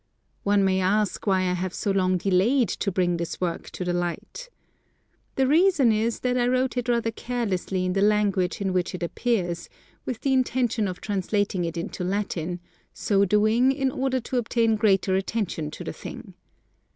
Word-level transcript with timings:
One 0.41 0.65
may 0.65 0.79
ask 0.79 1.27
why 1.27 1.41
I 1.41 1.53
have 1.53 1.75
so 1.75 1.91
long 1.91 2.17
delayed 2.17 2.69
to 2.69 2.91
bring 2.91 3.17
this 3.17 3.39
work 3.39 3.69
to 3.69 3.85
the 3.85 3.93
light. 3.93 4.49
The 5.35 5.45
reason 5.45 5.91
is 5.91 6.21
that 6.21 6.37
I 6.39 6.47
wrote 6.47 6.75
it 6.75 6.89
rather 6.89 7.11
carelessly 7.11 7.85
in 7.85 7.93
the 7.93 8.01
Language 8.01 8.59
in 8.61 8.73
which 8.73 8.95
it 8.95 9.03
appears, 9.03 9.69
with 10.03 10.21
the 10.21 10.33
intention 10.33 10.87
of 10.87 11.01
translating 11.01 11.65
it 11.65 11.77
into 11.77 12.03
Latin, 12.03 12.59
so 12.95 13.25
doing 13.25 13.71
in 13.71 13.91
order 13.91 14.19
to 14.21 14.37
obtain 14.37 14.75
greater 14.75 15.13
attention 15.15 15.69
to 15.69 15.83
the 15.83 15.93
thing. 15.93 16.33